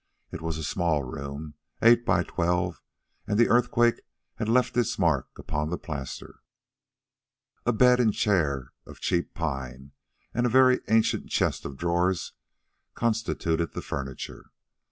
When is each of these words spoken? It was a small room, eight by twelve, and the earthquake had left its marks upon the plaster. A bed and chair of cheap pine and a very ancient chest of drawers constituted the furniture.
It 0.31 0.41
was 0.41 0.57
a 0.57 0.63
small 0.63 1.03
room, 1.03 1.53
eight 1.83 2.07
by 2.07 2.23
twelve, 2.23 2.81
and 3.27 3.37
the 3.37 3.49
earthquake 3.49 4.01
had 4.37 4.49
left 4.49 4.75
its 4.75 4.97
marks 4.97 5.29
upon 5.37 5.69
the 5.69 5.77
plaster. 5.77 6.39
A 7.67 7.71
bed 7.71 7.99
and 7.99 8.11
chair 8.11 8.73
of 8.87 8.99
cheap 8.99 9.35
pine 9.35 9.91
and 10.33 10.47
a 10.47 10.49
very 10.49 10.79
ancient 10.87 11.29
chest 11.29 11.65
of 11.65 11.77
drawers 11.77 12.33
constituted 12.95 13.73
the 13.73 13.81
furniture. 13.83 14.49